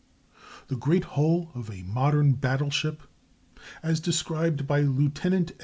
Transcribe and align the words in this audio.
The 0.65 0.75
great 0.75 1.03
hull 1.03 1.51
of 1.53 1.69
a 1.69 1.83
modern 1.83 2.33
battle 2.33 2.71
ship, 2.71 3.03
as 3.83 3.99
described 3.99 4.65
by 4.65 4.79
Lieutenant 4.81 5.51
S. 5.51 5.57